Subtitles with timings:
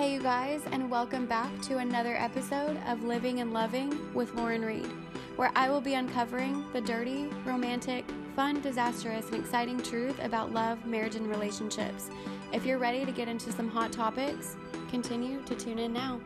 [0.00, 4.64] Hey, you guys, and welcome back to another episode of Living and Loving with Lauren
[4.64, 4.88] Reed,
[5.36, 10.86] where I will be uncovering the dirty, romantic, fun, disastrous, and exciting truth about love,
[10.86, 12.08] marriage, and relationships.
[12.50, 14.56] If you're ready to get into some hot topics,
[14.88, 16.18] continue to tune in now.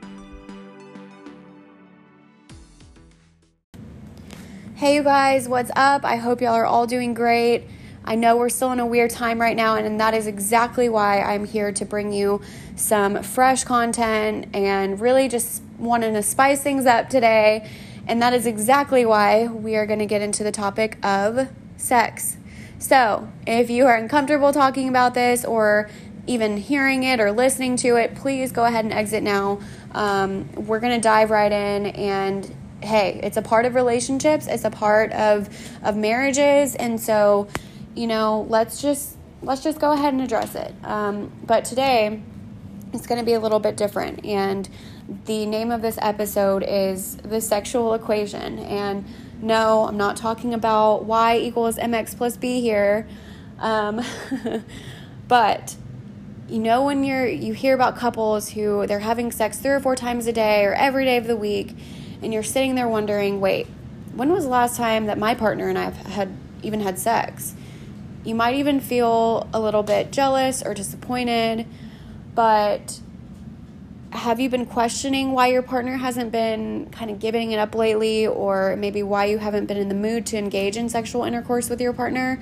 [4.77, 6.05] Hey, you guys, what's up?
[6.05, 7.65] I hope y'all are all doing great.
[8.05, 11.23] I know we're still in a weird time right now, and that is exactly why
[11.23, 12.43] I'm here to bring you
[12.77, 17.69] some fresh content and really just wanting to spice things up today.
[18.07, 21.49] And that is exactly why we are going to get into the topic of
[21.79, 22.37] sex.
[22.79, 25.89] So, if you are uncomfortable talking about this or
[26.27, 29.61] even hearing it or listening to it, please go ahead and exit now.
[29.93, 34.65] Um, we're going to dive right in and hey, it's a part of relationships, it's
[34.65, 35.49] a part of
[35.83, 37.49] of marriages, and so
[37.95, 40.75] you know, let's just let's just go ahead and address it.
[40.83, 42.23] Um, but today,
[42.93, 44.69] it's going to be a little bit different, and
[45.27, 48.59] the name of this episode is the sexual equation.
[48.59, 49.05] And
[49.43, 53.07] no, I'm not talking about y equals mx plus b here,
[53.59, 54.01] um,
[55.29, 55.77] but
[56.49, 59.97] you know when you're you hear about couples who they're having sex three or four
[59.97, 61.75] times a day or every day of the week
[62.23, 63.67] and you're sitting there wondering wait
[64.15, 67.55] when was the last time that my partner and i had even had sex
[68.25, 71.67] you might even feel a little bit jealous or disappointed,
[72.35, 73.01] but
[74.11, 78.27] have you been questioning why your partner hasn't been kind of giving it up lately,
[78.27, 81.81] or maybe why you haven't been in the mood to engage in sexual intercourse with
[81.81, 82.41] your partner?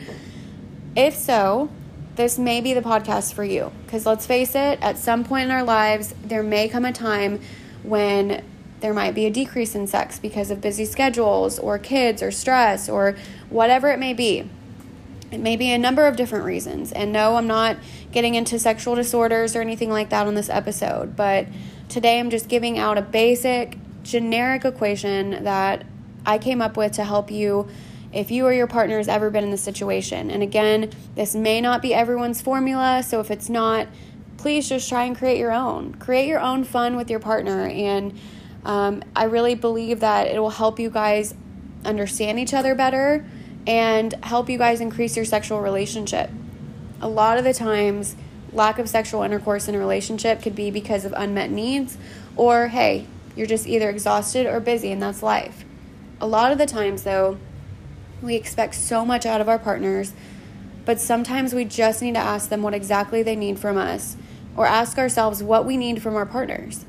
[0.94, 1.70] If so,
[2.16, 3.72] this may be the podcast for you.
[3.86, 7.40] Because let's face it, at some point in our lives, there may come a time
[7.82, 8.44] when
[8.80, 12.88] there might be a decrease in sex because of busy schedules, or kids, or stress,
[12.88, 13.16] or
[13.48, 14.50] whatever it may be.
[15.32, 16.92] It may be a number of different reasons.
[16.92, 17.78] And no, I'm not
[18.12, 21.46] getting into sexual disorders or anything like that on this episode, but
[21.88, 25.86] today I'm just giving out a basic, generic equation that
[26.26, 27.66] I came up with to help you
[28.12, 30.30] if you or your partner has ever been in this situation.
[30.30, 33.88] And again, this may not be everyone's formula, so if it's not,
[34.36, 35.94] please just try and create your own.
[35.94, 37.66] Create your own fun with your partner.
[37.66, 38.18] And
[38.66, 41.34] um, I really believe that it will help you guys
[41.86, 43.24] understand each other better
[43.66, 46.30] and help you guys increase your sexual relationship.
[47.00, 48.16] A lot of the times,
[48.52, 51.96] lack of sexual intercourse in a relationship could be because of unmet needs,
[52.36, 53.06] or hey,
[53.36, 55.64] you're just either exhausted or busy, and that's life.
[56.20, 57.38] A lot of the times, though,
[58.20, 60.12] we expect so much out of our partners,
[60.84, 64.16] but sometimes we just need to ask them what exactly they need from us,
[64.56, 66.84] or ask ourselves what we need from our partners.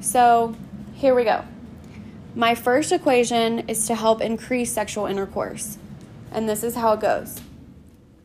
[0.00, 0.56] So,
[0.94, 1.44] here we go.
[2.34, 5.76] My first equation is to help increase sexual intercourse.
[6.32, 7.40] And this is how it goes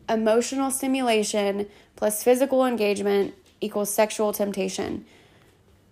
[0.10, 5.06] emotional stimulation plus physical engagement equals sexual temptation.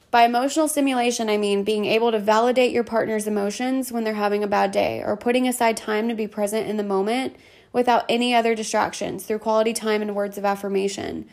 [0.09, 4.43] By emotional stimulation, I mean being able to validate your partner's emotions when they're having
[4.43, 7.35] a bad day or putting aside time to be present in the moment
[7.73, 11.27] without any other distractions through quality time and words of affirmation.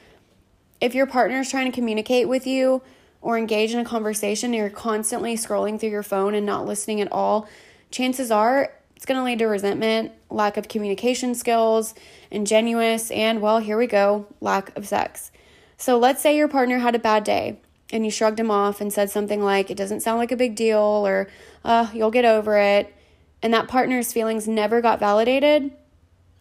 [0.80, 2.82] If your partner is trying to communicate with you
[3.20, 7.00] or engage in a conversation and you're constantly scrolling through your phone and not listening
[7.00, 7.48] at all,
[7.92, 8.72] chances are
[9.02, 11.92] it's going to lead to resentment, lack of communication skills,
[12.30, 15.32] ingenuous, and well, here we go, lack of sex.
[15.76, 17.58] So let's say your partner had a bad day
[17.92, 20.54] and you shrugged him off and said something like, it doesn't sound like a big
[20.54, 21.28] deal or,
[21.64, 22.94] uh, you'll get over it,
[23.42, 25.72] and that partner's feelings never got validated.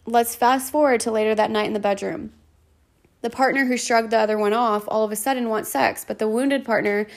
[0.05, 2.31] Let's fast forward to later that night in the bedroom.
[3.21, 6.19] The partner who shrugged the other one off all of a sudden wants sex, but
[6.19, 7.07] the wounded partner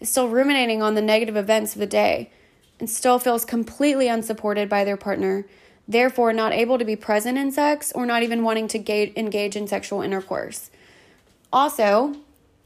[0.00, 2.30] is still ruminating on the negative events of the day
[2.80, 5.46] and still feels completely unsupported by their partner,
[5.86, 9.56] therefore not able to be present in sex or not even wanting to ga- engage
[9.56, 10.70] in sexual intercourse.
[11.52, 12.16] Also,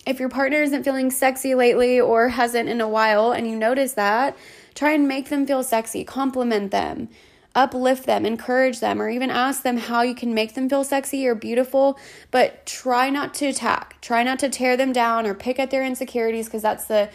[0.06, 3.92] if your partner isn't feeling sexy lately or hasn't in a while and you notice
[3.92, 4.36] that,
[4.74, 7.08] try and make them feel sexy, compliment them,
[7.54, 11.26] uplift them, encourage them, or even ask them how you can make them feel sexy
[11.26, 11.98] or beautiful,
[12.30, 14.00] but try not to attack.
[14.00, 17.10] Try not to tear them down or pick at their insecurities because that's the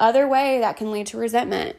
[0.00, 1.76] other way that can lead to resentment.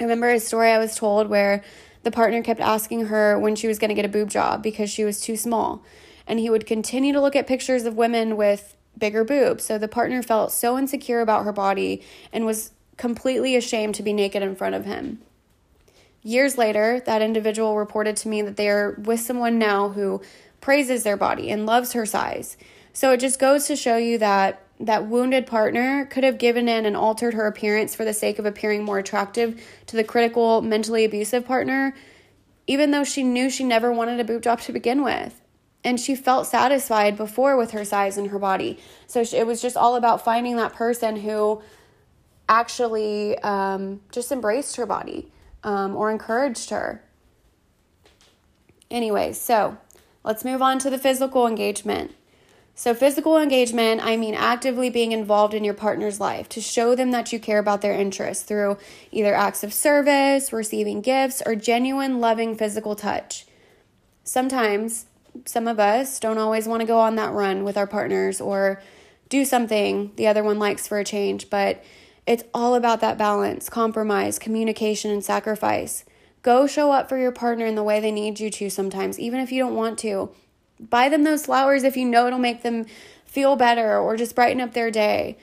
[0.00, 1.62] I remember a story I was told where
[2.04, 4.88] the partner kept asking her when she was going to get a boob job because
[4.88, 5.84] she was too small.
[6.26, 9.64] And he would continue to look at pictures of women with bigger boobs.
[9.64, 12.02] So the partner felt so insecure about her body
[12.32, 15.20] and was completely ashamed to be naked in front of him.
[16.22, 20.22] Years later, that individual reported to me that they are with someone now who
[20.60, 22.56] praises their body and loves her size.
[22.92, 26.86] So it just goes to show you that that wounded partner could have given in
[26.86, 31.04] and altered her appearance for the sake of appearing more attractive to the critical, mentally
[31.04, 31.94] abusive partner,
[32.66, 35.40] even though she knew she never wanted a boob job to begin with.
[35.82, 38.78] and she felt satisfied before with her size and her body.
[39.06, 41.62] So it was just all about finding that person who
[42.48, 45.32] actually um, just embraced her body
[45.64, 47.02] um, or encouraged her.
[48.90, 49.78] Anyway, so
[50.24, 52.14] let's move on to the physical engagement.
[52.74, 57.10] So, physical engagement, I mean actively being involved in your partner's life to show them
[57.10, 58.78] that you care about their interests through
[59.12, 63.44] either acts of service, receiving gifts, or genuine loving physical touch.
[64.24, 65.06] Sometimes
[65.44, 68.82] some of us don't always want to go on that run with our partners or
[69.28, 71.82] do something the other one likes for a change, but
[72.26, 76.04] it's all about that balance, compromise, communication, and sacrifice.
[76.42, 79.40] Go show up for your partner in the way they need you to sometimes, even
[79.40, 80.30] if you don't want to.
[80.80, 82.86] Buy them those flowers if you know it'll make them
[83.26, 85.36] feel better or just brighten up their day.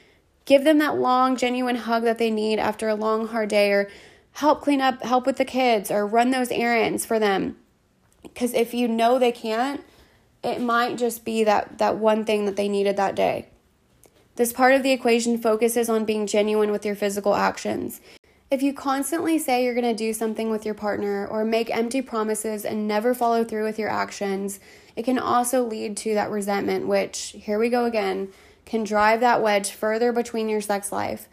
[0.46, 3.90] Give them that long, genuine hug that they need after a long, hard day, or
[4.34, 7.58] help clean up, help with the kids, or run those errands for them.
[8.24, 9.84] Because if you know they can't,
[10.44, 13.48] it might just be that, that one thing that they needed that day.
[14.36, 18.00] This part of the equation focuses on being genuine with your physical actions.
[18.50, 22.02] If you constantly say you're going to do something with your partner or make empty
[22.02, 24.60] promises and never follow through with your actions,
[24.96, 28.30] it can also lead to that resentment, which, here we go again,
[28.66, 31.28] can drive that wedge further between your sex life.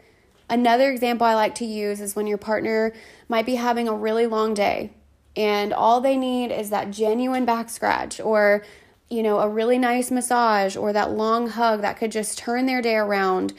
[0.49, 2.93] Another example I like to use is when your partner
[3.29, 4.91] might be having a really long day
[5.35, 8.63] and all they need is that genuine back scratch or
[9.09, 12.81] you know a really nice massage or that long hug that could just turn their
[12.81, 13.53] day around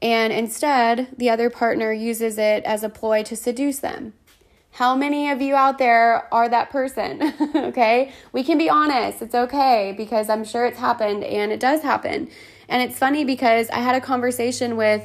[0.00, 4.12] and instead the other partner uses it as a ploy to seduce them
[4.78, 7.34] how many of you out there are that person?
[7.56, 8.12] okay?
[8.32, 9.22] We can be honest.
[9.22, 12.30] It's okay because I'm sure it's happened and it does happen.
[12.68, 15.04] And it's funny because I had a conversation with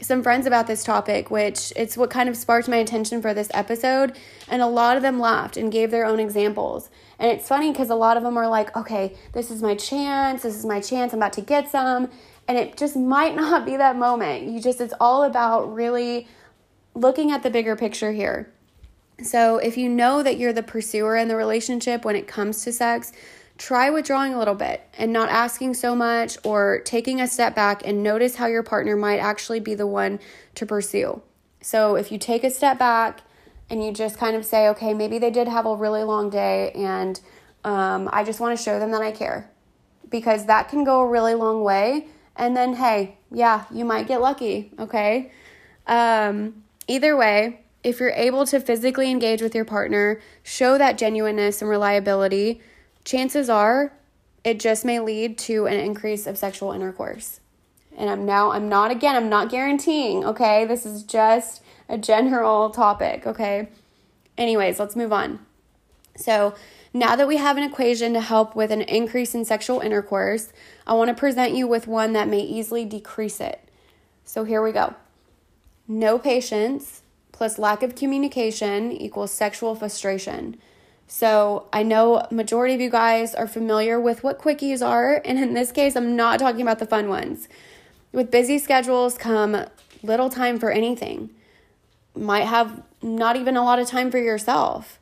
[0.00, 3.48] some friends about this topic, which it's what kind of sparked my attention for this
[3.52, 4.16] episode.
[4.46, 6.88] And a lot of them laughed and gave their own examples.
[7.18, 10.42] And it's funny because a lot of them are like, okay, this is my chance.
[10.42, 11.12] This is my chance.
[11.12, 12.08] I'm about to get some.
[12.48, 14.48] And it just might not be that moment.
[14.48, 16.26] You just, it's all about really
[16.94, 18.50] looking at the bigger picture here.
[19.22, 22.72] So if you know that you're the pursuer in the relationship when it comes to
[22.72, 23.12] sex,
[23.58, 27.82] try withdrawing a little bit and not asking so much or taking a step back
[27.84, 30.20] and notice how your partner might actually be the one
[30.54, 31.20] to pursue.
[31.60, 33.22] So if you take a step back
[33.68, 36.70] and you just kind of say, okay, maybe they did have a really long day
[36.70, 37.20] and
[37.64, 39.50] um, I just want to show them that I care
[40.08, 42.06] because that can go a really long way.
[42.38, 45.32] And then, hey, yeah, you might get lucky, okay?
[45.86, 51.60] Um, either way, if you're able to physically engage with your partner, show that genuineness
[51.60, 52.60] and reliability,
[53.04, 53.92] chances are
[54.44, 57.40] it just may lead to an increase of sexual intercourse.
[57.96, 60.64] And I'm now, I'm not, again, I'm not guaranteeing, okay?
[60.64, 63.68] This is just a general topic, okay?
[64.36, 65.40] Anyways, let's move on.
[66.16, 66.54] So,
[66.94, 70.52] now that we have an equation to help with an increase in sexual intercourse,
[70.88, 73.60] I want to present you with one that may easily decrease it.
[74.24, 74.94] So, here we go.
[75.86, 77.02] No patience
[77.38, 80.56] plus lack of communication equals sexual frustration.
[81.06, 85.54] So I know majority of you guys are familiar with what quickies are, and in
[85.54, 87.48] this case, I'm not talking about the fun ones.
[88.12, 89.66] With busy schedules come
[90.02, 91.30] little time for anything.
[92.14, 94.98] Might have not even a lot of time for yourself.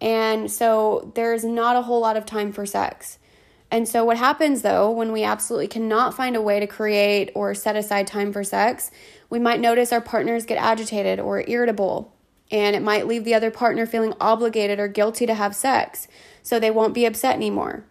[0.00, 3.18] And so there's not a whole lot of time for sex.
[3.70, 7.54] And so, what happens though, when we absolutely cannot find a way to create or
[7.54, 8.90] set aside time for sex,
[9.28, 12.12] we might notice our partners get agitated or irritable
[12.50, 16.08] and it might leave the other partner feeling obligated or guilty to have sex,
[16.42, 17.84] so they won't be upset anymore.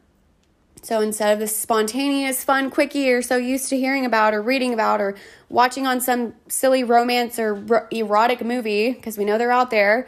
[0.81, 4.73] So instead of the spontaneous, fun quickie you're so used to hearing about or reading
[4.73, 5.15] about or
[5.49, 10.07] watching on some silly romance or erotic movie, because we know they're out there,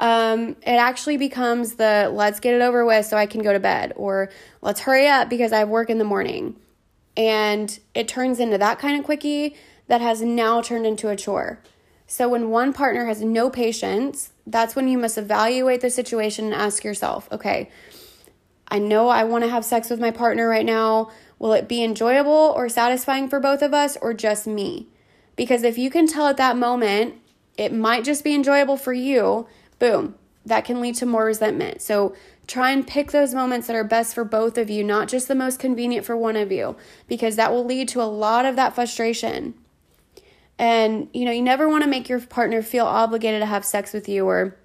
[0.00, 3.60] um, it actually becomes the let's get it over with so I can go to
[3.60, 4.30] bed or
[4.60, 6.56] let's hurry up because I have work in the morning.
[7.16, 9.54] And it turns into that kind of quickie
[9.86, 11.60] that has now turned into a chore.
[12.06, 16.54] So, when one partner has no patience, that's when you must evaluate the situation and
[16.54, 17.70] ask yourself, okay,
[18.68, 21.10] I know I want to have sex with my partner right now.
[21.38, 24.88] Will it be enjoyable or satisfying for both of us or just me?
[25.36, 27.14] Because if you can tell at that moment,
[27.56, 29.46] it might just be enjoyable for you,
[29.82, 30.14] boom,
[30.46, 31.82] that can lead to more resentment.
[31.82, 32.14] So
[32.46, 35.34] try and pick those moments that are best for both of you, not just the
[35.34, 36.76] most convenient for one of you,
[37.08, 39.54] because that will lead to a lot of that frustration.
[40.56, 43.92] And, you know, you never want to make your partner feel obligated to have sex
[43.92, 44.56] with you or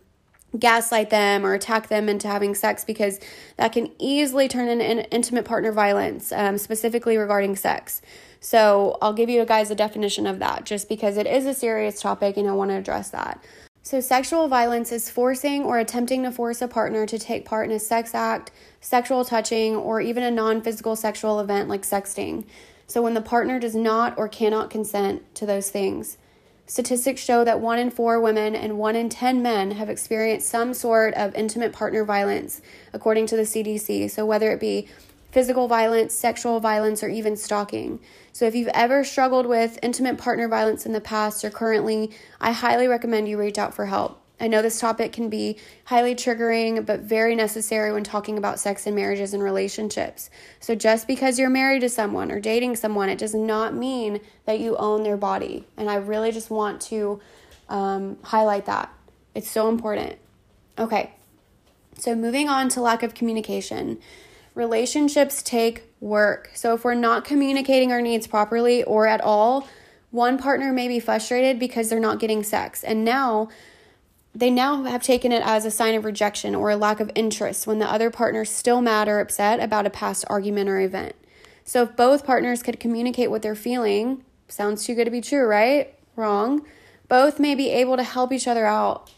[0.57, 3.19] gaslight them or attack them into having sex because
[3.57, 8.03] that can easily turn into intimate partner violence, um, specifically regarding sex.
[8.39, 11.99] So, I'll give you guys a definition of that just because it is a serious
[11.99, 13.43] topic and I want to address that.
[13.87, 17.73] So, sexual violence is forcing or attempting to force a partner to take part in
[17.73, 18.51] a sex act,
[18.81, 22.43] sexual touching, or even a non physical sexual event like sexting.
[22.85, 26.17] So, when the partner does not or cannot consent to those things.
[26.65, 30.73] Statistics show that one in four women and one in 10 men have experienced some
[30.73, 34.11] sort of intimate partner violence, according to the CDC.
[34.11, 34.89] So, whether it be
[35.31, 37.99] physical violence, sexual violence, or even stalking.
[38.33, 42.51] So, if you've ever struggled with intimate partner violence in the past or currently, I
[42.51, 44.21] highly recommend you reach out for help.
[44.39, 48.85] I know this topic can be highly triggering, but very necessary when talking about sex
[48.85, 50.29] and marriages and relationships.
[50.59, 54.59] So, just because you're married to someone or dating someone, it does not mean that
[54.59, 55.65] you own their body.
[55.75, 57.19] And I really just want to
[57.69, 58.93] um, highlight that.
[59.33, 60.17] It's so important.
[60.77, 61.11] Okay,
[61.97, 63.97] so moving on to lack of communication.
[64.57, 66.49] Relationships take work.
[66.55, 69.67] So, if we're not communicating our needs properly or at all,
[70.09, 72.83] one partner may be frustrated because they're not getting sex.
[72.83, 73.49] And now,
[74.33, 77.67] they now have taken it as a sign of rejection or a lack of interest
[77.67, 81.13] when the other partner is still mad or upset about a past argument or event.
[81.63, 85.45] So, if both partners could communicate what they're feeling, sounds too good to be true,
[85.45, 85.93] right?
[86.15, 86.65] Wrong.
[87.07, 89.11] Both may be able to help each other out.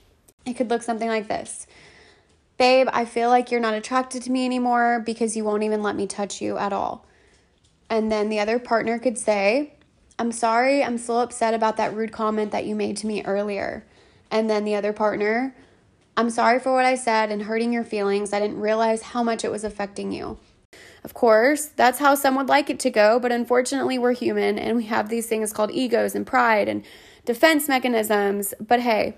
[0.46, 1.65] It could look something like this
[2.60, 5.96] Babe, I feel like you're not attracted to me anymore because you won't even let
[5.96, 7.08] me touch you at all.
[7.89, 9.74] And then the other partner could say,
[10.20, 13.86] I'm sorry, I'm still upset about that rude comment that you made to me earlier
[14.32, 15.56] and then the other partner,
[16.16, 18.34] I'm sorry for what I said and hurting your feelings.
[18.34, 20.38] I didn't realize how much it was affecting you.
[21.04, 24.75] Of course, that's how some would like it to go, but unfortunately, we're human and
[24.75, 26.84] we have these things called egos and pride and
[27.25, 28.54] defense mechanisms.
[28.60, 29.18] But hey,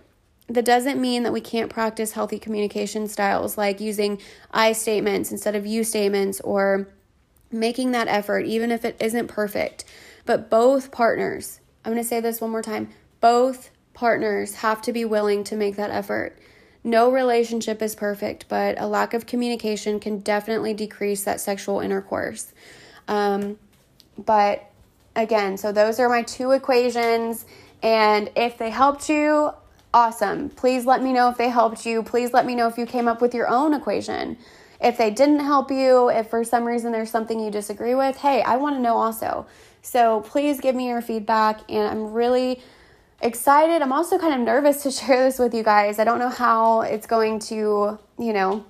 [0.53, 4.19] that doesn't mean that we can't practice healthy communication styles like using
[4.51, 6.87] I statements instead of you statements or
[7.51, 9.85] making that effort, even if it isn't perfect.
[10.25, 12.89] But both partners, I'm going to say this one more time
[13.19, 16.37] both partners have to be willing to make that effort.
[16.83, 22.51] No relationship is perfect, but a lack of communication can definitely decrease that sexual intercourse.
[23.07, 23.59] Um,
[24.17, 24.71] but
[25.15, 27.45] again, so those are my two equations.
[27.83, 29.51] And if they helped you,
[29.93, 30.49] awesome.
[30.49, 32.03] Please let me know if they helped you.
[32.03, 34.37] Please let me know if you came up with your own equation.
[34.79, 38.41] If they didn't help you, if for some reason there's something you disagree with, hey,
[38.41, 39.45] I want to know also.
[39.81, 41.61] So please give me your feedback.
[41.69, 42.61] And I'm really
[43.21, 43.81] excited.
[43.81, 45.99] I'm also kind of nervous to share this with you guys.
[45.99, 48.65] I don't know how it's going to, you know,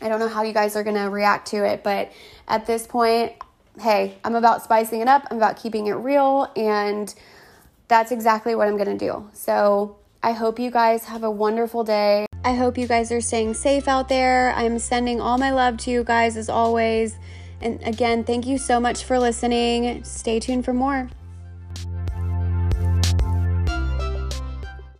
[0.00, 2.12] I don't know how you guys are going to react to it, but
[2.48, 3.32] at this point,
[3.80, 5.26] hey, I'm about spicing it up.
[5.30, 7.12] I'm about keeping it real, and
[7.88, 9.28] that's exactly what I'm going to do.
[9.32, 12.24] So I hope you guys have a wonderful day.
[12.46, 14.54] I hope you guys are staying safe out there.
[14.56, 17.18] I'm sending all my love to you guys as always.
[17.60, 20.02] And again, thank you so much for listening.
[20.02, 21.10] Stay tuned for more.